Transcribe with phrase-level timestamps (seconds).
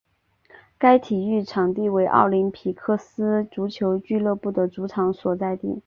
[0.79, 5.79] 该体育场为奥林匹亚克斯足球俱乐部的主场所在地。